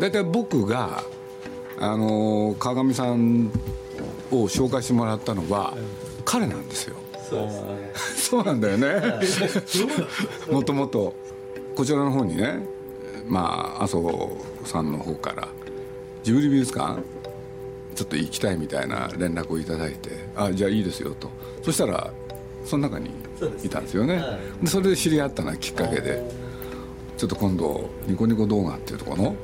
[0.00, 1.04] 大体僕が
[1.78, 3.50] あの川上さん
[4.30, 5.74] を紹介してもらったのは
[6.24, 6.96] 彼なんですよ。
[7.28, 7.92] そうですね。
[8.16, 9.02] そうなんだよね。
[10.50, 11.14] もともと
[11.74, 12.66] こちらの方にね
[13.26, 15.48] まあ麻生さんの方から
[16.22, 17.02] ジブリ美術館
[17.94, 21.30] ちょっと行きたいみたいな連絡をいただいて「あじゃあいいですよ」と。
[21.62, 22.12] そしたら
[22.64, 23.10] その中に
[23.62, 24.22] いたんですよね。
[24.62, 26.22] でそれで知り合ったのはきっかけで
[27.16, 29.36] ちょっと今度ニコニコ動画っていうところの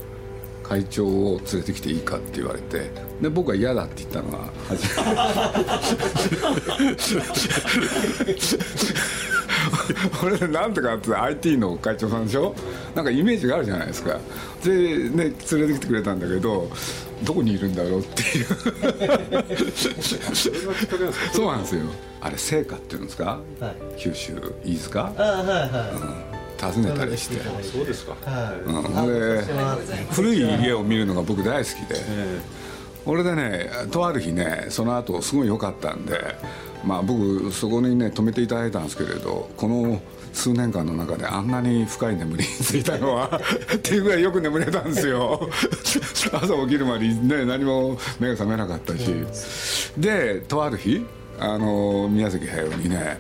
[0.71, 2.89] 会長を連れてきていいかって言われて
[3.21, 4.39] で僕は嫌だって言ったのが
[4.69, 5.05] 初め。
[6.95, 8.31] て
[10.23, 12.55] 俺でなんとかって IT の会長さんでしょ？
[12.95, 14.19] なんかイメージがあるじゃないですか。
[14.65, 14.71] で
[15.11, 16.71] ね連れてきてくれたんだけど
[17.25, 18.47] どこにいるんだろうっていう。
[21.35, 21.83] そうなんですよ。
[22.21, 25.13] あれ成果っていうんですか、はい、九州飯塚？
[25.19, 26.30] あはいはい、うん
[26.61, 27.41] 訪ねたりして。
[27.63, 28.15] そうですか、
[28.67, 29.43] うん、で
[30.11, 31.97] 古い家を見るのが僕大好きで、
[33.07, 36.37] 俺でねとある日ねその後すごい良かったんで
[36.85, 40.01] まあ僕そこにね泊めていただいたんですけれどこの
[40.33, 43.41] 数年間の中であんなに深い眠りについたのは
[43.75, 45.49] っていうぐらいよく眠れたんですよ。
[46.33, 49.13] 朝起きるまでね何も目が覚めなかったし。
[49.99, 51.05] でとある日
[51.39, 53.19] あの宮崎駿にね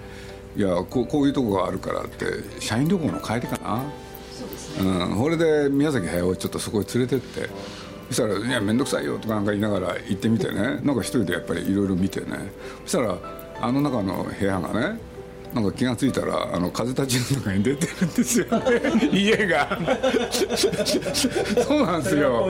[0.56, 2.26] いやここういうとこがあるからって
[2.60, 3.84] 社員旅行の帰りかな。
[4.32, 7.48] そうですね、うん、それで宮崎駿をちょっとそこに連れてって。
[8.08, 10.80] そしたら「いや面倒くさいよ」とかなんか言いながら行ってみてね。
[10.82, 12.50] なんか一人でやっぱりいろいろ見てね。
[12.84, 13.16] そしたら
[13.60, 15.00] あの中の部屋がね
[15.54, 19.10] なんか気が付いたらあの風立ちの中に出てるんですよね。
[19.12, 19.78] 家が。
[21.66, 22.48] そうなんですよ。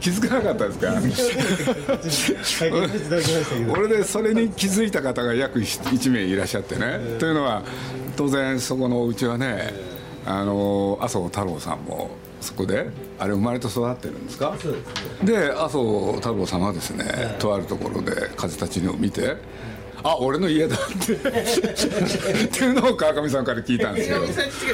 [0.00, 2.72] 気づかなかったですか？
[3.70, 6.98] 俺でそれに気づいた方が約1名いらっしゃってね。
[7.18, 7.62] というのは
[8.16, 9.72] 当然そこのお家はね
[10.26, 12.88] あの麻生太郎さんもそこで
[13.18, 14.54] あれ生まれて育ってるんですか？
[15.22, 19.36] で麻生太郎さんはですね、とあるところで風立ちぬを見て
[20.04, 21.14] あ俺の家だって。
[21.14, 21.18] っ
[22.48, 24.20] ていうのを川上さんから聞いたんですよ。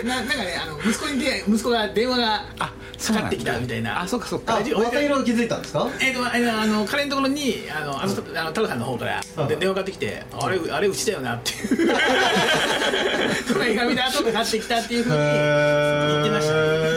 [0.04, 2.72] なんかねあの息子にで息子が電話がか
[3.14, 4.02] かってきたみたいな。
[4.02, 4.54] あそっかそっか。
[4.54, 5.88] 若色気づいたんですか？
[6.00, 11.88] えっ、とあの彼のところにあのあのあの太郎さんの方から電話かかってきてあれあれうちだよなっていう。
[13.46, 16.54] とかいがみで後で買ってきたっていうふうに言ってました。
[16.54, 16.87] ね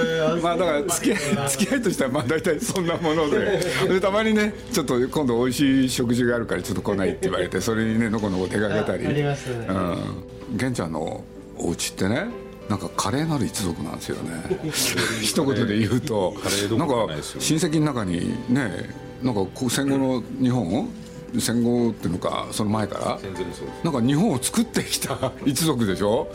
[0.41, 3.59] まあだから付き合い 付き合いとしてはまあ大体そんなもので。
[3.87, 9.07] でたまにねちょっと今度美味しい食事があるからちょっと来ないって言われてそれにねのこのこ出かけたり。
[9.07, 9.67] ありますね。
[9.69, 10.57] うん。
[10.57, 11.23] 玄ちゃんの
[11.57, 12.27] お家ってね
[12.69, 14.31] なんか華麗なる一族なんですよね。
[15.21, 16.35] 一言で言うと。
[16.77, 17.07] なんか
[17.39, 18.89] 親戚の中にね
[19.21, 20.89] なんか戦後の日本
[21.39, 23.19] 戦後っていうのかその前から。
[23.83, 26.29] なんか日本を作ってきた一族でしょ。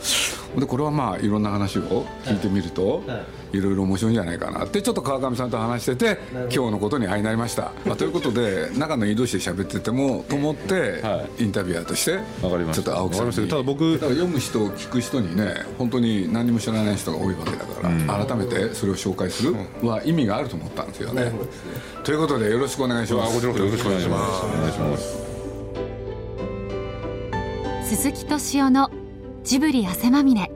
[0.57, 3.09] でこれはまあいろんな話を聞いてみると、い
[3.53, 6.19] ろいろ面白いんじゃないかなってちょっと川上さんと話してて
[6.53, 11.01] 今日のことに相なりました、まあ、ということで中の移動して喋っててもと思って、
[11.39, 13.49] インタビュアーとしてちょっと青木さんに。
[13.49, 13.55] た。
[13.55, 17.65] だ僕読む人聞く人にね本当に何も知らない人が多いわけだか
[18.17, 21.31] ら、改めてそれを紹介するは意味があると思ったんですよね、
[22.03, 23.35] ということでよろしくお願いします。
[23.35, 24.45] こちらこそよろしくお願いします。
[24.45, 25.17] お願いします。
[27.89, 28.91] 鈴木敏夫の
[29.43, 30.51] ジブリ汗まみれ。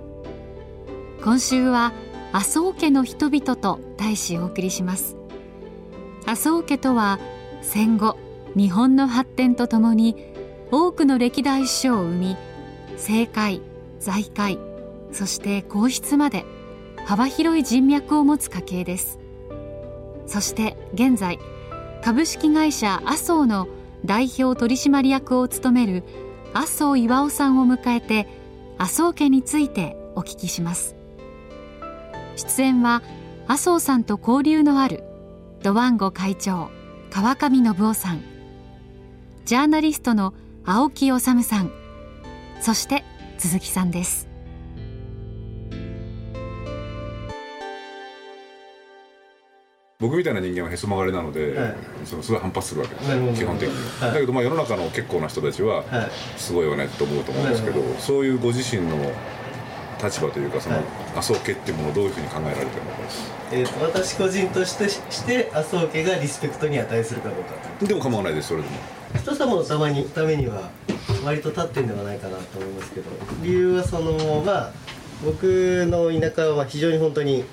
[1.24, 1.94] 今週は
[2.32, 5.18] 麻生家の人々と題しお送りします。
[6.26, 7.20] 麻生家とは
[7.62, 8.18] 戦後
[8.56, 10.16] 日本の発展とともに
[10.72, 12.38] 多くの歴代首相を生み
[12.94, 13.62] 政界
[14.00, 14.58] 財界
[15.12, 16.46] そして皇室まで
[17.06, 19.20] 幅広い人脈を持つ家系です。
[20.26, 21.40] そして現在
[22.02, 23.68] 株式会社麻生の
[24.06, 26.04] 代表取締役を務める
[26.54, 28.28] 麻生巌さんを迎えて
[28.78, 31.01] 麻生家についてお聞きします。
[32.36, 33.02] 出演は
[33.48, 35.04] 麻生さんと交流のある
[35.62, 36.70] ドワンゴ会長
[37.10, 38.22] 川上信夫さん。
[39.46, 41.72] ジャーナリストの青木治さん。
[42.62, 43.04] そして
[43.38, 44.28] 鈴木さんです。
[50.00, 51.76] 僕みたいな人間はへそ曲がりなので、はい、
[52.06, 54.08] そのすごい反発するわけです、基本的に、は。
[54.10, 55.84] い、だけどまあ世の中の結構な人たちは
[56.38, 58.98] すごいよねと思うと思うんですけど、そういうご自身の
[60.04, 60.78] 立場というかその、
[61.16, 68.76] 麻生家っていうものをどういうふうに考えられてるのかえーと、私個人としてして麻生家がリスペクトに値するかどうかでも構わないですそれでも。
[69.20, 70.70] 人様のためにためには
[71.26, 73.10] 割と立ってんではないかなと思いますけど
[73.44, 74.72] 理由はそのまあ
[75.26, 77.44] 僕の田舎は非常に本当に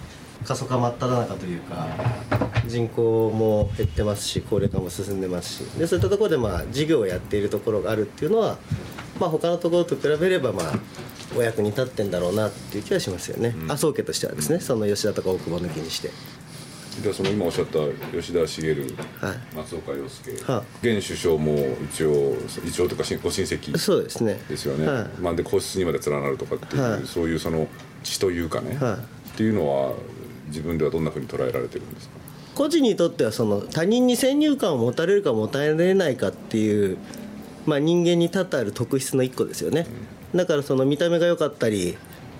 [0.45, 1.89] 過疎化真っ只中というか
[2.67, 5.67] 人口も減ってますし高齢化も進んでますし。
[5.79, 8.59] でそういったところでまあ事業をやっているところがあるっていうのは、
[9.19, 10.75] まあ、他のところと比べればまあ
[11.38, 16.11] お役に立ってんだろうなっていう気はしますよね、うん、麻生家としてはですねその吉田とか大久保抜きにして。
[17.00, 17.79] じゃあその今おっしゃった
[18.11, 18.87] 吉田茂、はい、
[19.55, 21.55] 松岡洋介、は現首相も
[21.93, 22.35] 一応
[22.67, 24.40] 一応とかご親戚そうですね。
[24.49, 27.69] ですよね、はい、まあ、で皇室にまで連なるとかっていう、はい、そういうその
[28.02, 29.93] 血というかね、はい、っていうのは
[30.49, 32.14] 自分ではどんなふうに捉えられてるんですか？
[32.56, 36.99] 個人にとってはその他人に先入観を持たれるか持たれないかっていう、
[37.64, 41.97] まあ、人間に多々ある特質の一個ですよね、うん、だからその見た目が良かったり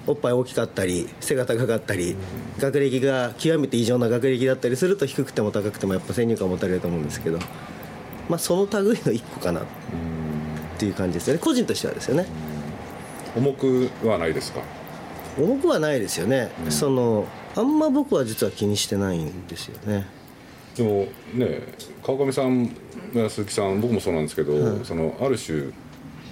[0.07, 2.17] おっぱい大きかったり背が高かったり
[2.59, 7.39] 学歴が極めて異常な学歴だったりすると低くても高くてもやっぱ先入観を持たれると思うんですけど、
[8.29, 9.65] まあ、その類の一個かなっ
[10.79, 11.41] ていう感じですよね。
[11.41, 12.27] 個人としてはですよね。
[13.37, 14.63] 重くはないですか？
[15.39, 20.07] 重くはないですよね、うん、そのあんま僕は実は気にしてないんですよね。
[20.75, 21.63] でもね
[22.03, 22.71] 川上さん
[23.29, 25.71] 鈴木さん僕もそうなんですけど、うん、そのある種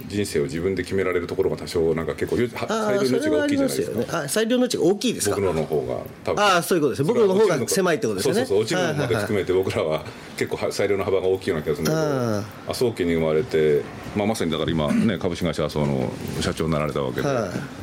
[0.07, 5.35] 人生を自分で決められるところが多少なんか結構裁量の余地が大きいじゃないですか、ね、あ裁量の余地が大きいですか？
[5.35, 8.33] 僕の方が多分ああそういうことです僕の方が狭いってことですね。
[8.35, 10.05] そうそうそう落ちるのまで含めて僕らは
[10.37, 13.81] 結構裁量の幅が大きいような気がするんだけど麻生家に生まれて、
[14.15, 16.11] まあ、まさにだから今ね株式会社麻生の
[16.41, 17.27] 社長になられたわけで、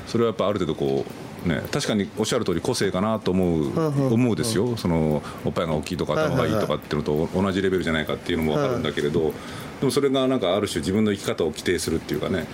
[0.06, 1.10] それはやっぱある程度こう
[1.44, 4.76] ね、確かにおっしゃる通り個性かなと思う、思うですよ。
[4.76, 9.32] そのおっぱいが大きいとか頭がいいとかっていうのと同じレベルじゃないかっていうのも分かるんだけれど、
[9.80, 12.46] でもそれがなんかある種自分の生き方を規定するっていうかね。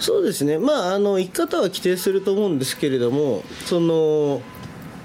[0.00, 0.58] そうですね。
[0.58, 4.42] まああの生き方は規定すると思うんですけれどもその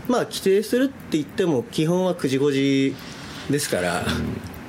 [0.08, 2.96] まあ規定するって言っても基本は9時5時
[3.50, 4.06] ですから、うん、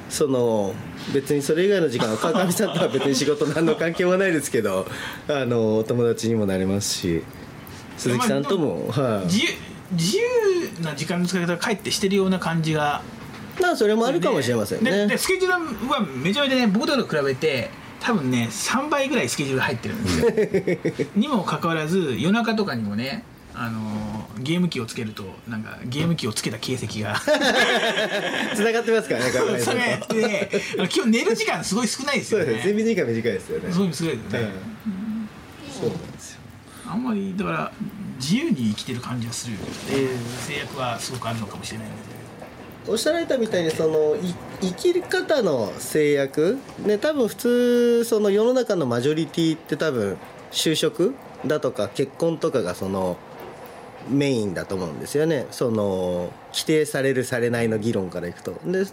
[0.09, 0.75] その
[1.15, 4.87] 別にそれ以外の時間は川上さんとは別に仕事何の関係もないですけど
[5.29, 7.23] あのお友達にもなれますし
[8.01, 9.49] 鈴木さんとも、はい、自由
[9.93, 13.03] 自由な時間の使い方がかえってしてるような感じが
[13.61, 15.07] まあそれもあるかもしれませんね。
[15.07, 17.71] でスケジュールはめちゃめちゃね僕と比べて
[18.01, 21.07] 多分ね3倍ぐらいスケジュール入ってるんですよ。
[21.15, 23.23] にもかかわらず夜中とかにもね
[23.55, 27.21] あのゲーム機をつけるとなんかゲーム機をつけた形跡が。
[28.55, 32.55] つながってますからねそれで今日寝る時間すごい少ないですよね。
[32.55, 33.71] 睡眠時間短いですよね。
[33.71, 34.49] すごい少ないですよね、
[35.79, 36.40] そうなんですよ
[36.91, 37.73] あんまりだから
[38.17, 42.21] 自由に生きてる感じがするよね、えー、制約はすごくあるのかもしれないので。
[42.89, 44.17] おっしゃられたみたいにその
[44.61, 50.17] 生き方の制約、ね、多分普通その世の中のマジョリティって多分
[50.51, 51.15] 就職
[51.47, 53.17] だとか結婚とかがその
[54.09, 55.47] メインだと思うんですよね。
[55.51, 58.59] その規定されるされないの議論からいくと。
[58.65, 58.87] で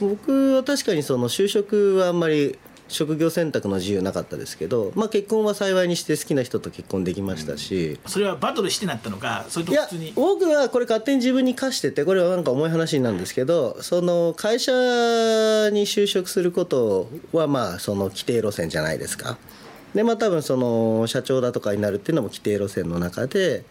[0.00, 10.12] 僕は確かにその就職はあんまり職業選択の自由なかったですけど、まあ、結婚は幸いにして好きな人と結婚できましたし、うん、それはバトルしてなったのかそれと普通に？
[10.14, 19.38] 僕はこれ勝手に自分に課しててこれはなんか重い話なんですけどその会社に就職することはまあその規定路線じゃないですか。
[19.94, 23.64] でまあ多分その社長だとかになるっていうのも規定路線の中で、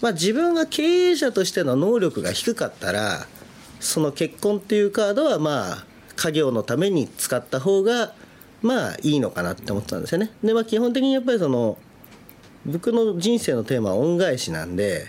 [0.00, 3.26] まあ、自分が経営者としての能力が低かったら
[3.80, 5.84] その結婚っていうカードはまあ
[6.16, 8.12] 家業のために使った方が
[8.62, 10.30] まあいいのかなって思ってたんですよね。
[10.42, 11.78] でまあ基本的にやっぱりその
[12.66, 15.06] 僕の人生のテーマは恩返しなんで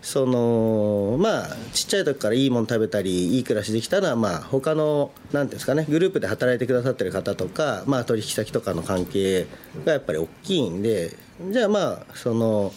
[0.00, 9.46] そのまあちっちゃい時からいいもの食べたりいい暮らしできたらまあ他の何ていうんですかねグループで働いてくださってる方とかまあ取引先とかの関係
[9.84, 11.14] がやっぱり大きいんで
[11.50, 12.72] じゃあまあその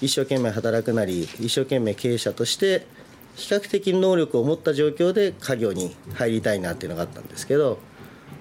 [0.00, 2.86] 一生懸命働くなり一生懸命経営者として
[3.34, 7.78] 比較的能力を持った状況で家業に入りたいなっていうのがあったんですけど。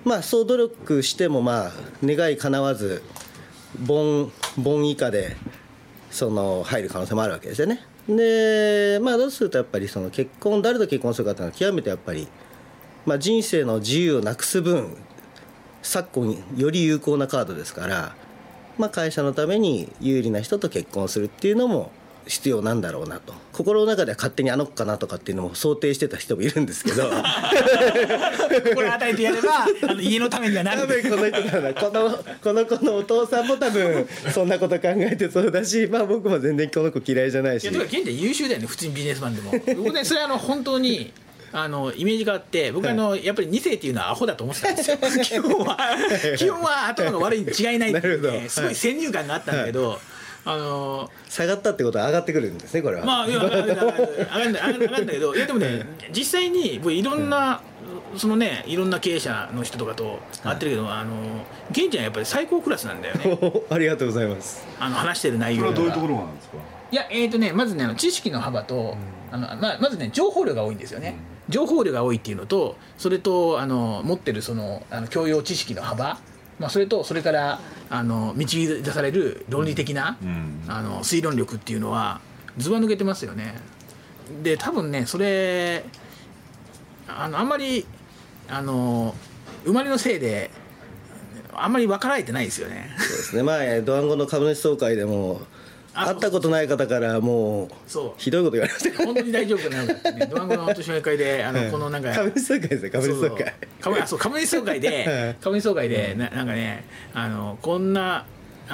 [0.04, 1.72] まあそう努力してもまあ
[2.04, 3.04] 願い叶わず
[3.80, 5.36] 盆盆以下で
[6.12, 7.80] その入る可能性もあるわけですよね。
[8.08, 12.28] でまあどうするとやっぱりその結婚誰と結婚するかっていうのは極めてやっぱり、
[13.06, 14.98] まあ、人生の自由をなくす分
[15.82, 18.16] 昨今より有効なカードですから、
[18.78, 21.92] まあ、会社のために有利な人と結婚するっていうのも
[22.28, 23.34] 必要なんだろうなと。
[23.52, 27.10] 心の中では勝手にあの子かなとかっていうのも想定してた人もいるんですけど。
[28.76, 30.84] これ与えてやればあの家のためにはなる。
[31.04, 37.64] この人だこのこの子のお父さんも多分そんなこと考えてそうだしまあ僕も全然この子嫌いじゃないし。
[37.64, 39.52] いやだから現在優秀だよね普通にビジネスマンでも。
[39.78, 41.12] 僕ねそれあの本当に
[41.54, 44.98] あのイメージがあって僕あの、はい、やっぱり2世っていうのはアホだと思ってたんですよ。
[45.24, 45.78] 基本は
[46.36, 50.00] 基本は頭が悪いに違いないって、 ね、すごい先入観があったんだけど、はい
[50.46, 53.06] あの下がったってことは上がってくるんですねこれは。
[53.06, 54.00] まあいや上がる上がる
[54.52, 57.62] 上がるんだけど いやでもね実際に僕いろんな、
[58.18, 63.40] そのねいろんな経営者の人とかと会ってるけど、はい、あの現地はやっぱり最高クラスなんだよね。
[63.70, 64.66] ありがとうございます。
[64.80, 66.58] あの話してる内容はどういうところなんですか？
[66.92, 68.96] いやえっ、ー、とねまずね知識の幅と、
[69.32, 71.16] うん、あのまあ、まずね情報量が多いんですよね、
[71.48, 76.20] うん、情報量が多いっていうのとそれとあの持ってるそのあの教養知識の幅
[76.64, 82.22] まあ、それとそれからあの導き出される論理的な、うん、あの推論力っていうのは
[82.58, 83.56] 図は抜けてますよね。
[84.42, 85.84] で多分ねそれ
[87.06, 87.86] あのあんまり
[88.48, 89.14] あの
[89.66, 90.52] 生まれのせいで
[91.54, 92.90] あんまり分かられてないですよね。
[92.98, 93.44] そうですね。
[93.44, 95.42] まあドワンゴの株主総会でも
[95.94, 97.70] 会ったことない方からもう
[98.18, 100.26] ひどいこと言われました本当に大丈夫なのかね。
[100.26, 103.54] ドワンゴの年上会であの、このなんか株主総会です株主総会。
[103.80, 108.26] 株そう株主総会で 株主総会でななんかねあのこんな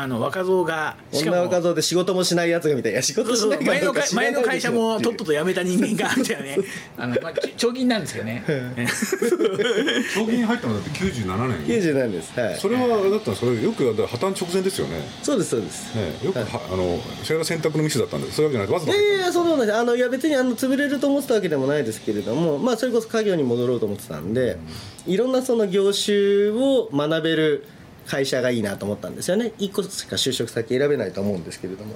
[0.01, 2.93] あの若造がし若造で仕事もしないやつがみたい。
[2.93, 6.57] な仕事しない前の前の会社も とっとと辞めた人間がみたいなね。
[6.97, 8.41] あの、まあ、長銀なんですけどね。
[10.15, 11.81] 長銀入ったのだって97年。
[11.81, 15.05] 97年です、はい、それはだったらそれよく破綻直前ですよね。
[15.21, 24.57] そうですそうです、ね、よくは、はい、あのそれが選択のミスだったんでそういうわけじゃないわずかいやいやそうなんですあのいや別にあの潰れると思ってたわけでもないですけれどもまあそれこそ家業に戻ろうと思ってたんで、
[25.05, 27.65] うん、いろんなその業種を学べる
[28.07, 29.53] 会社がいいなと思ったんですよね。
[29.59, 31.95] 1個しか就職先選べないと思うんですけれども。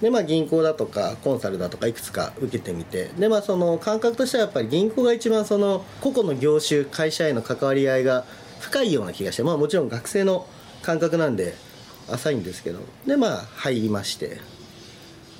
[0.00, 3.10] でまあ銀行だとかコンサルだとかいくつか受けてみて。
[3.18, 8.24] でまあその感覚としてはやっぱり銀行が一番その個々の業種会社への関わり合いが
[8.60, 10.46] 深いような気がしてまあもちろん学生の
[10.82, 11.54] 感覚なんで
[12.10, 12.80] 浅いんですけど。
[13.06, 14.40] でまあ入りまして。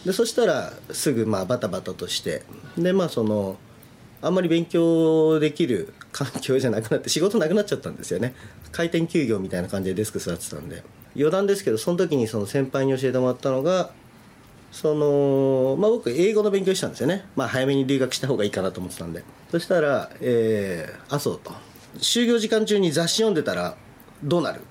[0.07, 2.43] でそしたらすぐまあバタバタとして。
[2.79, 3.57] でまあその
[4.23, 8.35] あんまり勉強できる環境じゃなくなって仕事なくなっちゃったんですよね。
[8.71, 10.85] 開店休業みたいな感じでデスク座ってたんで。
[11.17, 13.91] 余談ですけどその時にその先輩に教えてもらったのが
[14.71, 17.27] そのまあ僕英語の勉強したんですよね。
[17.37, 19.25] まあ早めに留学した方がいいかなと思ってたんで。
[19.51, 21.53] そしたらえー、あそうと
[21.99, 23.77] 就業時間中に雑誌読んでたら
[24.23, 24.63] どうなるっ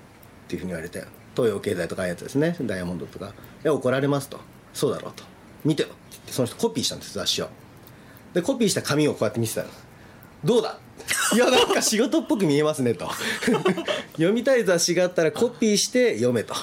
[0.48, 1.04] ていうふうに言われて
[1.36, 2.56] 東洋経済とかああいうやつですね。
[2.62, 3.26] ダイヤモンドとか。
[3.26, 3.30] い
[3.64, 4.40] や怒られますと。
[4.72, 5.24] そうだろうと。
[5.64, 7.48] 見てろってってその人コピーしたんです雑誌を。
[8.34, 9.68] でコピーした紙をこうやって見せたの。
[10.44, 10.78] どうだ？
[11.34, 13.10] いやなんか仕事っぽく見えますねと。
[14.12, 16.54] 読みたい雑誌があったらコピーして読めと。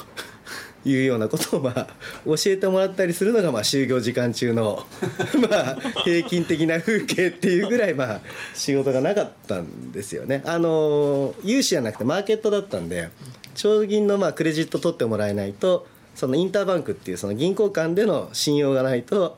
[0.86, 1.88] いうようなことをまあ
[2.26, 4.86] 教えてもらったりするのがまあ就業時間中の
[5.50, 8.22] まあ平均的な風景っていうぐらいまあ
[8.54, 10.42] 仕事がなかったんですよね。
[10.46, 13.10] あの融資じゃなくてマーケットだったんで
[13.56, 15.86] 長銀のまあクレジット取ってもらえないと
[16.16, 19.38] そのインターバンクっていうその銀行間での信用がないと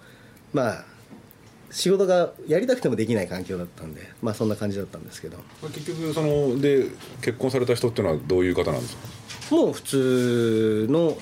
[0.54, 0.86] まあ
[1.72, 5.38] 仕事がやりたくてもできない環境だったんでまあそんな感じだったんですけど。
[5.74, 6.88] 結局そので
[7.22, 8.98] 結婚された人っていうのはどういう方なんです
[9.50, 9.56] か？
[9.56, 11.18] もう普通の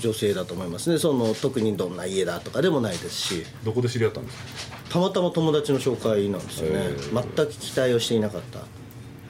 [0.00, 0.98] 女性だと思いますね。
[0.98, 3.46] その特にどんな家だとかでもないですし。
[3.64, 4.78] どこで知り合ったんですか？
[4.90, 6.88] たまたま友達の紹介なんですよね。
[7.12, 8.58] 全く期待をしていなかった。
[8.58, 8.66] は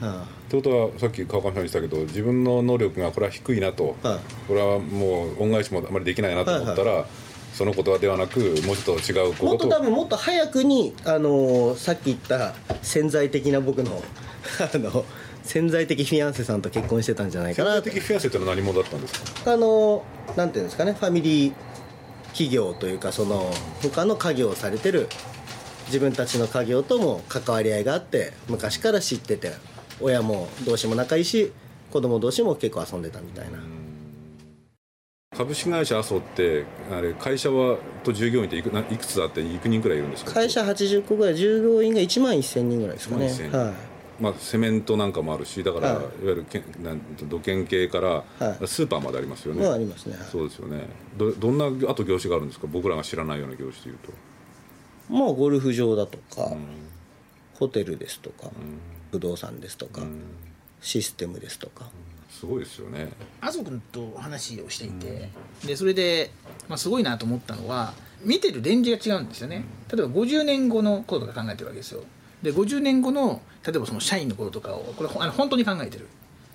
[0.00, 7.06] あ、ってことはさっき川上さん言ってたけど自分の能力がこれは低いなと、はあ、これはもう恩返しもあまりできないなと思ったら、は
[7.54, 14.02] そのことではなくもうちょっと違うもっと多分もっと早くに、あのさっき言った潜在的な僕の
[14.72, 15.04] あの
[15.42, 17.74] 潜在的フィアンセさんと結婚してたんじゃないかな。
[17.74, 19.14] 潜在的フィアンセってのは何者だったんです
[19.44, 19.52] か？
[19.52, 20.04] あの
[20.36, 20.92] なんていうんですかね。
[20.98, 21.52] ファミリー
[22.32, 23.50] 企業というかその
[23.82, 25.08] 他の家業をされてる
[25.86, 29.52] 自分たちの家業とも関わり合いがあって昔から知ってて
[30.00, 31.50] 親も同士も仲いいし
[31.90, 33.58] 子供同士も結構遊んでたみたいな。
[35.38, 40.32] 株式会社麻生ってあれ会社はと従業員っていくいくつあっていく人くらいいるんですか？
[40.32, 43.26] 会社80個ぐらい従業員が1万1000人ぐらいですかね。
[43.26, 43.74] はい。
[44.20, 48.24] まあ、セメントなんかもあるしだから、はい、いわゆるけなん土建系から、は
[48.60, 50.88] い、スーパーまでありますよね、まあ、ありますね、そうですよね。
[51.16, 52.66] どどんなあと業種があるんですか？
[52.66, 54.12] 僕らが知らないような業種でいうと。
[55.08, 56.66] まあゴルフ場だとか、うん、
[57.54, 58.52] ホテルですとか、うん、
[59.12, 60.20] 不動産ですとか、うん、
[60.80, 61.88] システムですとか、
[62.28, 63.08] すごいですよね。
[63.40, 65.30] 麻生君と話をしていて、
[65.62, 66.30] うん、でそれで、
[66.68, 69.64] まあ、すごいなと思ったのは見てるレンジが違うんですよね。
[69.92, 72.02] 例えば50年後のこととか考えてるわけですよ。
[72.42, 76.06] で50年後の例えばその社員のこととかをこれあの本当に考えてる。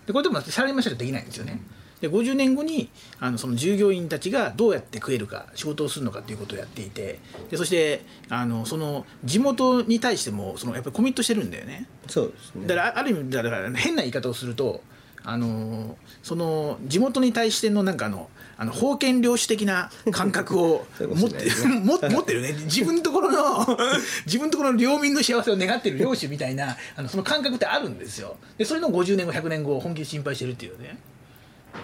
[0.08, 1.62] でこれでもサラリーマン社できないんですよね、
[2.04, 2.90] で50年後に
[3.22, 11.88] あのその従業員たちがどうやって食えるか仕事をするのかっていうことをやっていてでそしてあのその地元に対してもそのやっぱりコミットしてるんだよね。
[12.08, 12.68] そうですね。
[12.68, 14.84] だからある意味だから変な言い方をすると
[15.26, 21.46] あのその地元に対してのなんかあのあの封建領主的な感覚を 持って
[21.84, 22.54] 持ってるね。
[22.66, 23.66] 自分のところの
[24.26, 28.38] 自分のところの領民の幸せを願ってる領主みたいなあのその感覚ってあるんですよ。
[28.58, 30.98] でそれの50年後100年後本気で心配してるっていうね。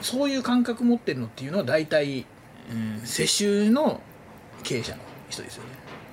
[0.02, 2.26] そういう感覚持ってるのっていうのは大体、
[2.72, 4.02] うん、世襲の
[4.62, 5.70] 経営者の人ですよね。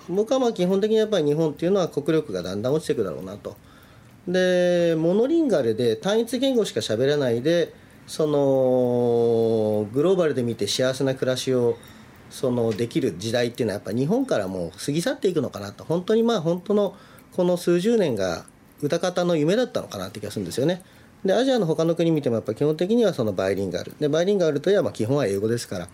[0.08, 3.56] 僕はまあ基本的にやっぱり日本っていうのは国力がだんだん落ちていくだろうなと
[4.28, 7.72] でモノリンガルで単一言語しか喋らないで
[8.06, 11.76] そのグローバルで見て幸せな暮らしを
[12.30, 15.84] そのできる時代っていうのはやっぱ日本からもう過ぎ去っていくのかなと。
[15.84, 16.96] 本当にまあ本当の
[17.32, 18.46] この数十年が
[18.82, 20.82] 歌方の夢だったのかなって気がするんですよね。
[21.24, 23.94] でアジアの他の国見てもやっぱ基本的にはそのバイリンガル。
[23.98, 25.88] でバイリンガルといえばまあ基本は英語ですから。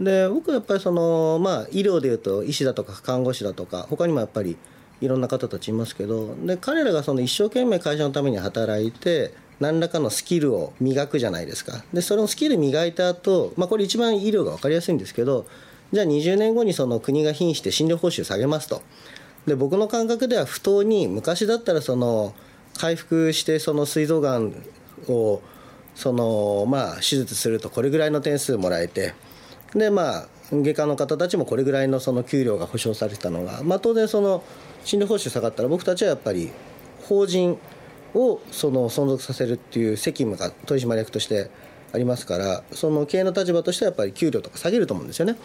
[0.00, 4.56] で僕はやっぱりそのまあ医療でいうと医師だとか看護師だとか他にもやっぱり
[5.00, 11.84] いろんな方たちいますけどで彼らがその一生懸命会社のために働いて何らかのスキルを磨くじゃないですか。
[11.92, 15.46] でそのスキル磨いた後、まあこれ一番医療が分かりやすいんですけど
[15.92, 18.82] じゃあ20年後にその国が瀕して診療報酬下げますと。
[19.46, 22.34] で僕の感覚では不当に昔だったらその
[22.76, 24.54] 回復してその膵臓がん
[25.08, 25.40] を
[25.94, 29.14] そのまあ手術するとこれぐらいの点数もらえて
[29.74, 34.42] でまあ外科の方たちもこれぐらいのその給料が保証されてたのが、まあ、当然その
[34.88, 36.50] 診療報酬下がったら僕たちはやっぱり
[37.02, 37.58] 法人
[38.14, 41.50] をその存続させるっていう責務が取締役として
[41.92, 45.36] ありますからその経営の立場としてはやっぱり給料とか下げると思うんですよね。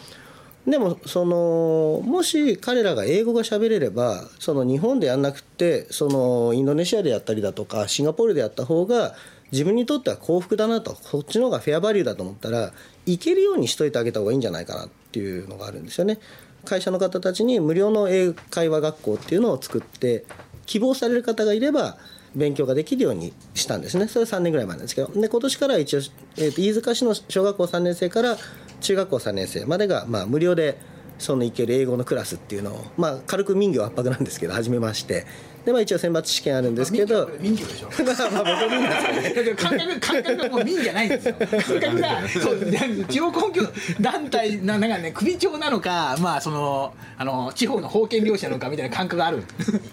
[0.66, 9.14] でもそのもし彼らが英語が喋れればその日本でやんなくってそのインドネシアでやったりだとかシンガポールでやった方が
[9.52, 12.72] 自分にとっては幸福だなとそっちの方がフェアバリューだと思ったら
[13.06, 16.20] 行けるようにしといてあげた方がいいんじゃないかなっていうのがあるんですよね。
[16.66, 20.26] 会社の方たちに無料の英会話学校っていうのを作って
[20.66, 21.98] 希望される方がいれば
[22.36, 24.08] 勉強ができるようにしたんですね。
[24.08, 25.08] それは3年ぐらい前なんですけど。
[25.10, 26.00] で今年から一応、
[26.38, 28.38] えー、と飯塚市の小学校3年生から
[28.82, 30.78] 中学校3年生までが、まあ、無料で
[31.20, 35.26] その行ける英語のクラスっていうのを、まあ、軽く民業圧迫なんですけど始めまして。
[35.66, 37.30] でまあ一応選抜試験あるんですけど。
[37.40, 37.88] 民業でしょ。
[38.32, 41.36] まあ僕民ですよ感覚感覚がもう民じゃないんですよ。
[41.36, 41.48] 感
[41.80, 43.62] 覚がそう地方根拠
[44.02, 49.44] 団体ななんかね首長なのかまあそのあの地方の封建領主なのかみたいな感覚がある。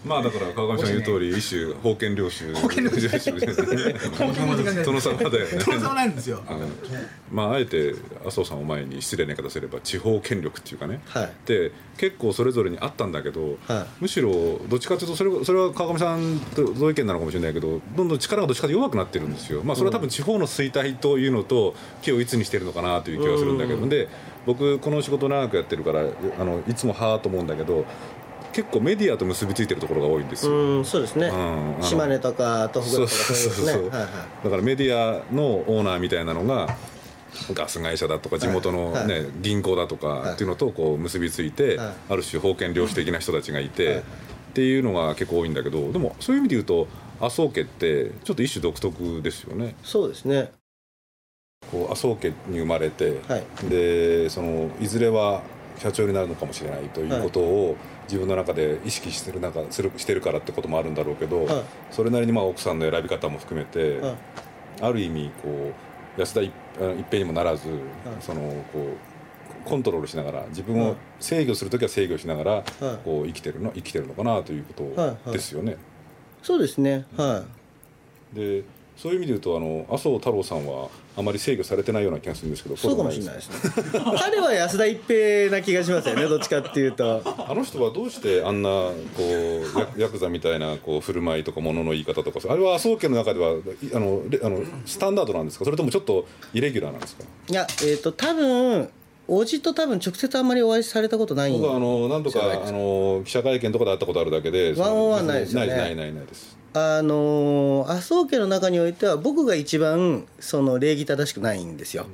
[0.04, 3.94] まあだから川上さん言う通り一種封建領主封建領主ですね
[4.84, 5.64] 殿様だよね。
[5.64, 6.42] 殿様なんですよ。
[7.30, 7.94] まああえて
[8.26, 14.32] 麻生さんを前に失礼な言い方すれば地方権力っていうかね、はい、で結構それぞれにあったんだけど、はい、むしろ
[14.70, 24.08] どっちかというとそれそれは川上さんと同意見なのかもしれないけどどんどん力がどっちかと弱くなってるんですよ、まあ、それは多分地方の衰退というのと気をいつにしてるのかなという気がするんだけど、で
[24.46, 26.00] 僕この仕事長くやってるから
[26.38, 27.84] あのいつもはあと思うんだけど
[28.54, 30.52] 結構メディアと結びついてるところが多いんですよ。
[30.52, 33.90] うんそうですね、うん、島根とか東北とかそうですね。
[33.90, 36.74] だからメディアのオーナーみたいなのが
[37.52, 43.98] ガス会社だとか地元の、ね銀行だとかっていうのとこう結びついて、ある種封建領主的な人たちがいて、
[44.50, 46.88] っていうのが結構多いんだけどでもそういう意味で言うと
[47.20, 49.74] 麻生家ってちょっと一種独特ですよね。
[49.82, 50.52] そうですね。
[51.70, 55.42] こう麻生家に生まれて、はい、でそのいずれは
[55.78, 64.16] 社長になるのかもしれないということを、自分の中で意識してる中するしてるからってこともあるんだろうけど、はい、それなりにまあ奥さんの選び方も含めて、はい、
[64.80, 65.74] ある意味こう
[66.16, 66.52] 安田一
[67.10, 67.68] 平にもならず、
[68.20, 68.40] その
[68.72, 68.94] こ
[69.64, 72.64] うコントロールしながら自分を制御する時は制御しながら、
[73.04, 75.76] こう生きてるの生きてるのかなということですよね。
[76.42, 77.04] そうですね。
[77.16, 77.44] は
[78.34, 78.36] い。
[78.36, 78.64] で
[78.96, 80.90] そういう意味で言うとあの麻生太郎さんは
[81.20, 83.54] あまり制御されてないような気がするんですけどそうかもしれないですね。
[84.18, 87.22] 彼は安田一平な気がしますよね どっちかっていうと。
[87.24, 88.92] あの人はどうしてあんなこ
[89.96, 93.50] うヤクザみたいなこう振る舞いとかものの言い方とかあれは麻生家の中では
[93.94, 95.64] あのあのスタンダードなんですか？
[95.64, 97.24] それともちょっとイレギュラーなんですか？
[97.48, 98.88] いやえっ、ー、と多分
[99.28, 105.66] おじと多分直接あんまりお会いされたことない僕はあの何度かあの記者会見とかで会ったことあるだけでワンオンワンないですよね。
[105.68, 112.06] ないないないないですあの麻生家の中においては僕が一番その礼儀正しくないんですよ。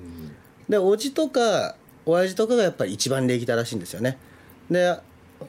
[0.68, 4.18] でおじとか親父とかがやっぱり一番礼儀正しいんですよね。
[4.70, 4.96] で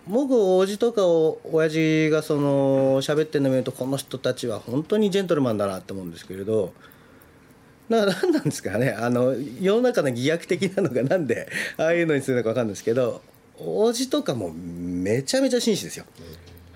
[0.07, 6.73] 僕おじとかお親父がその喋ってるのを見るとこの人たちは本当にジェントルマンだなって思うんですけれど
[7.89, 13.21] だから何なんですかねあの世の中の偽悪的なのがなんでああいうのにするのか分かるんですけど
[13.59, 16.05] おじとかもめちゃめちゃ紳士ですよ。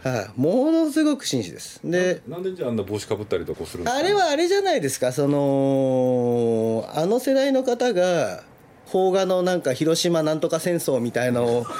[0.03, 1.79] はい、ものすごく紳士です。
[1.83, 5.11] でなんでじゃああんな帽子かぶったりとかするんですか、あれはあれじゃないですか。
[5.11, 8.43] そのあの世代の方が
[8.91, 11.71] 邦画のなんか広島なんとか戦争みたいのを好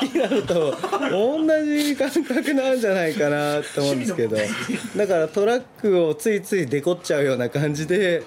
[0.00, 0.74] きになると
[1.10, 4.36] 同じ感覚なんじゃないかなと思うんですけど。
[4.96, 8.24] だからトラックをついついデコっちゃうような感じで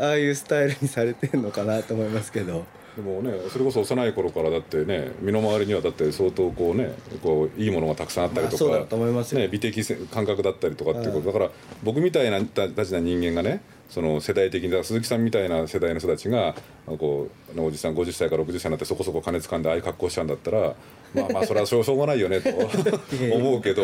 [0.00, 2.64] ああいうスタイルにされてるのかなと思いますけど。
[2.96, 8.96] でもねそれこそ幼い頃からだってね身の回りにはだって相当こうねこういいものがたくさんあったりとか、
[9.36, 11.50] ね、美的感覚だったりとかっていうこと、だから
[11.82, 16.54] 僕みたいなたちな人間がねその世代的に鈴木さんみたいな世代の人たちが
[16.86, 20.74] こうおじさん50歳から60歳になってそこそこ金掴んでああいう格好しちゃうんだったら
[21.14, 22.48] まあまあそれはしょうがないよねと
[23.36, 23.82] 思うけど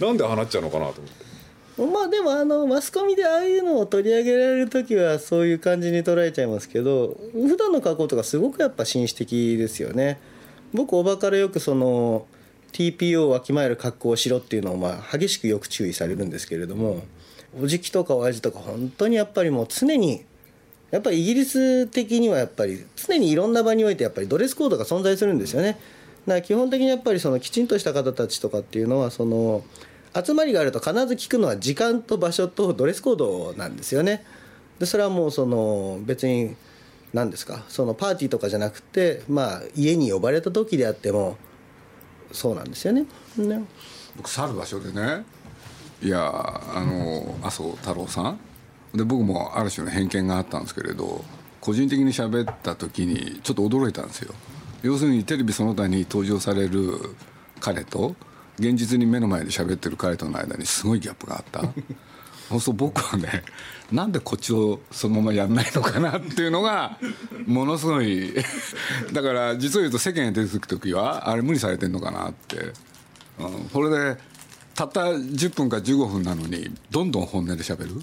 [0.00, 1.33] なんで放っちゃうのかなと思って。
[1.76, 10.20] まあでもあのマスコミでああいうのを取り上げられる時はそういう感じに捉えちゃいますけど普段の格好とかすごくやっぱ紳士的ですよね。
[10.72, 12.26] 僕おばからよくその
[12.72, 17.02] TPO をわきまえる格好をしろっていうのをまあ激しくよく注意されるんですけれども
[17.60, 20.24] おじきとかおやじとか本当にやっぱりもう常に
[20.90, 25.72] やっぱりイギリス的にはやっぱり常にいろんな場においてやっぱりドレスコードが存在するんですよね。
[25.72, 25.80] だか
[26.34, 29.64] ら基本的にやっぱりそのきちんとした方たちとかっていうのはその
[30.14, 34.24] 集まりがあると必ず聞くのは時間と場所とドレスコードなんですよね。
[34.78, 36.56] でそれはもうその別に
[37.12, 41.36] 何ですかそのパーティーとかじゃなくてまあ家に呼ばれた時であっても
[42.32, 43.06] そうなんですよね。
[43.36, 43.64] ね
[44.16, 45.24] 僕去る場所でね
[46.02, 46.20] いや
[46.74, 48.38] あの麻生太郎さん
[48.94, 51.24] で僕もある種の偏見があったんですけれど
[51.60, 54.34] 個人的に喋った時にちょっと驚いたんですよ
[54.82, 57.16] 要するにテレビその他に登場される
[57.58, 58.14] 彼と
[58.58, 61.62] 現実に目の前で喋ってる彼との間にすごいギャップがあった。
[62.48, 63.42] そうすると僕はね
[63.90, 66.98] なんでこっちをそのままやんないのかなっていうのが
[67.46, 68.34] ものすごい
[69.12, 72.56] だから実を言うと世間に出てく時はあれ無理されてんのかなって、
[73.38, 74.20] うん、それで
[74.74, 78.00] たった10分か15分なのにどんどん本音で喋る、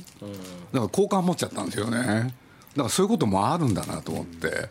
[0.72, 1.98] だから好感持っちゃったんですよね。
[1.98, 2.34] だか
[2.84, 4.62] らそういうこともあるんだなと思って、うん、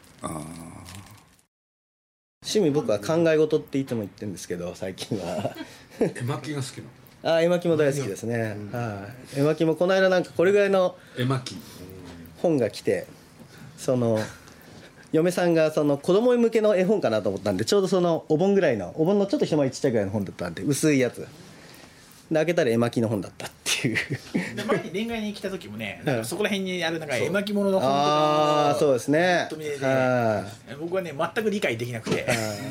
[2.42, 5.54] 趣味僕は考え事っていつも言ってるんですけど最近は。
[6.00, 6.84] 絵巻が好きな
[7.22, 7.36] の？
[7.36, 11.56] あ絵巻も大好きですね、うん、はい、絵巻もこの間なんかこれぐらいの絵巻。
[12.38, 13.06] 本が来て
[13.76, 14.18] その
[15.12, 21.20] 嫁さんがその子供向けの絵本かなと思ったんでちょうどそのお盆ぐらいのお盆のちょっと一回りちっちゃいぐらいの本だったんで薄いやつ。
[21.20, 21.26] で
[22.36, 23.50] 開けたら絵巻の本だった
[23.80, 23.98] っていう。
[24.66, 29.48] 前に恋愛に来た時もねそこら辺にあるなんか絵巻物の本とかああそうですね。
[30.78, 32.26] 僕はね全く理解できなくて。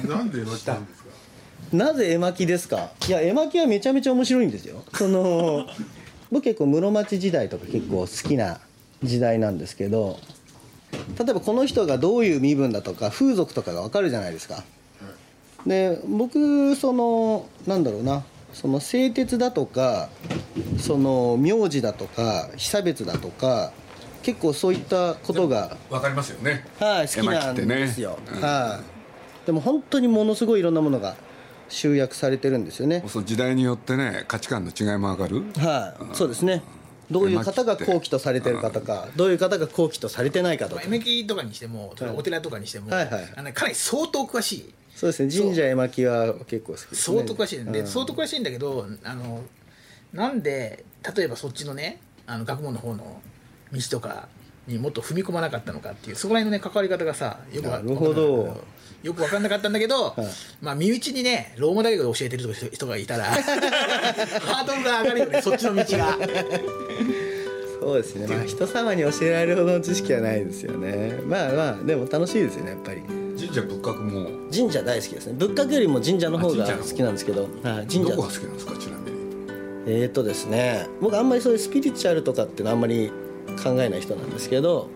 [0.08, 1.10] なんで絵巻なんですか？
[1.72, 2.91] なぜ絵巻ですか？
[3.08, 4.84] いや絵巻はめちゃめちゃ面白いんですよ。
[4.93, 5.67] その
[6.32, 8.60] 僕結構室町時代とか結構好きな
[9.04, 10.19] 時代なんですけど
[11.17, 14.63] 例えばこの人がどういう身分だとか風俗とかが分かるじゃないですか。
[15.65, 18.24] で僕そのなんだろうな。
[18.52, 20.10] その製鉄だとか
[20.78, 23.72] その名字だとか被差別だとか
[24.22, 26.65] 結構そういったことが分かりますよね。
[26.80, 28.17] はい、好きなんですよ、ね。
[28.34, 29.45] うん、はい。
[29.45, 31.15] でも本当にものすごいいろんなものが
[31.69, 33.04] 集約されてるんですよね。
[33.08, 35.43] そう時代によってね価値観の違いも上がる。
[35.58, 36.62] はい、そうですね。
[37.10, 40.84] どういう方が後期とされてるかとかどういう方が後期とされてないかとか。
[40.84, 43.10] 絵巻とかにしてもお寺とかにしても、はい。
[43.10, 44.74] はい、あのかなり相当詳しい。
[44.95, 49.41] そうですね神社絵巻は結構好きです、ね、相当詳しいんで、うん、相当詳しいんだけどあの
[50.13, 53.22] なんで例えばそっちのねあの学問の方の
[53.72, 54.28] 道とか
[54.67, 58.80] にもっと踏み込まなかったのかっていうそこら辺のね関わり方がさよくなるほど。
[59.02, 60.28] よく分かんなかったんだけど、はい、
[60.62, 63.24] まあ身内にねローマ大学で教えてる人がいたら
[64.43, 66.17] ハードルが上がるよねそっちの道が。
[67.80, 71.22] そうですね、まあ、人様に教えられるほどの知識はないですよね。
[71.26, 73.02] まあまあでも楽しいですよねやっぱり。
[73.38, 74.30] 神社仏閣も。
[74.54, 75.34] 神社大好きですね。
[75.38, 77.43] 仏閣よりも神社の方が好きなんですけど。
[77.63, 78.12] はい、神社。
[78.12, 79.09] どこが好きなんですかちなみに
[79.89, 83.12] えっ、とですね僕あんまりそういうスピリチュアルとかってのあんまり
[83.63, 84.89] 考えない人なんですけど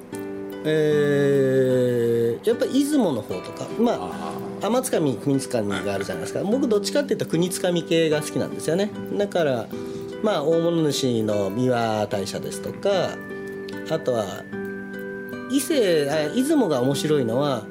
[0.66, 3.94] えー、やっぱ出雲の方とかま
[4.62, 6.42] あ天津神国津神があるじゃないですか。
[6.44, 8.90] 僕どっちかっていうと国津神系が好きなんですよね。
[9.18, 9.68] だから
[10.24, 13.18] まあ大物主の三輪大社ですとか
[13.90, 14.44] あとは
[15.52, 17.66] 伊勢あ出雲が面白いのは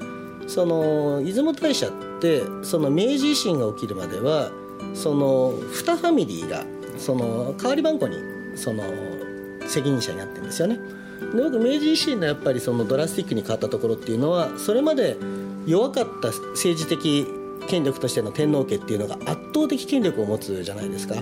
[0.46, 4.50] その出雲大社ってその明治維新が起きるまでは
[4.92, 6.64] その2ファミリーが
[6.98, 8.16] その代わり番号に
[8.56, 8.82] その
[9.66, 10.78] 責任者になってるんですよね。
[11.34, 15.16] で僕明治維新のやっぱりそのドラスティックに変わったところっていうのはそれまで
[15.66, 17.26] 弱かった政治的
[17.68, 21.14] 権力としての天皇家っていうのが圧倒的権力を持つじゃないですか。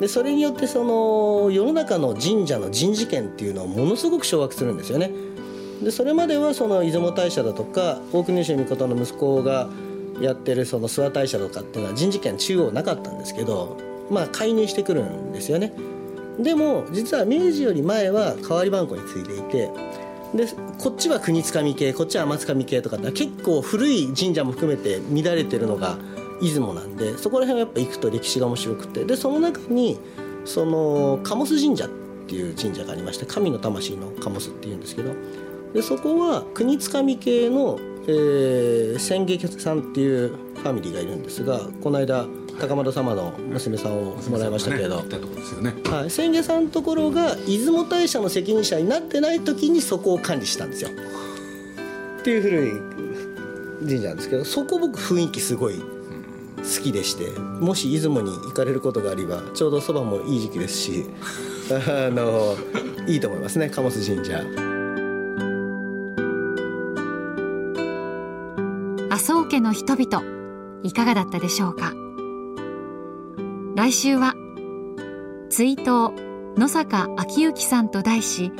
[0.00, 5.10] でそれによってその世の中の神社の人事権っていうのをものすごく掌握するんですよね。
[5.82, 9.68] でそれまではその出雲大社だとか大国主命の息子が
[10.20, 13.76] やってるその諏訪大社とかっていうのは人事権中央なかったんですけど
[14.10, 15.72] まあ介入してくるんですよね。
[16.38, 19.70] でも実は明治より前は代わり番号についていて
[20.34, 20.46] で
[20.78, 25.98] こっちは国津神系こっちは天津神系とかって結構古い神社も含めて乱れてるのが
[26.40, 29.98] 出雲なんでそこら辺はやっぱ行くと歴史が面白くてでその中に
[30.44, 31.88] その鴨須神社っ
[32.28, 35.14] ていう神社がありまして神の魂の鴨須っていうんですけど
[35.74, 42.26] でそこは国津神系の、えー、千家さんっていうファミリーがいるんですがこの間
[42.60, 45.74] 高円様の娘さんをもらいましたけど、ね。
[45.84, 50.90] はい、千家さんのところが出雲大社の責任者になってない時にそこを管理したんですよ。
[52.20, 52.72] っていう古い
[53.86, 61.06] 神社なんですけどそこ僕雰囲気すごい好きでしてもし出雲に行かれることがあればちょうどそばもいい時期ですし
[61.70, 62.56] あの
[63.06, 64.42] いいと思いますね鴨須神社。
[69.10, 70.22] 麻生家の人々
[70.82, 72.07] いかがだったでしょうか？
[73.78, 74.34] 来週は
[75.50, 76.12] 追悼
[76.58, 78.50] 野坂昭之さんと題し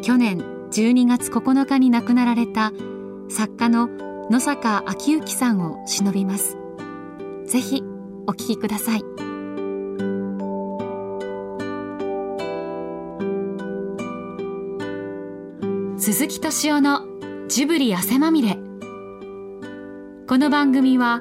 [0.00, 0.38] 去年
[0.70, 2.72] 12月9日に亡くなられた
[3.28, 3.90] 作家の
[4.30, 6.56] 野坂昭之さんを偲びます。
[7.44, 7.82] ぜひ
[8.26, 9.02] お聞きください。
[15.98, 17.02] 鈴木敏夫の
[17.48, 18.56] ジブリ汗まみれ。
[20.26, 21.20] この番組は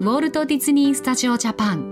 [0.00, 1.91] ウォルト・ディズニー・スタジオ・ジャパン。